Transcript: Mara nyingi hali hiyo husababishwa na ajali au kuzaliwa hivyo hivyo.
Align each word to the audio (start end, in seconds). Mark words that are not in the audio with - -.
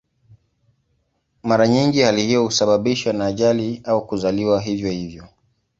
Mara 1.43 1.67
nyingi 1.67 2.01
hali 2.01 2.23
hiyo 2.25 2.43
husababishwa 2.43 3.13
na 3.13 3.25
ajali 3.25 3.81
au 3.85 4.07
kuzaliwa 4.07 4.61
hivyo 4.61 4.89
hivyo. 4.91 5.27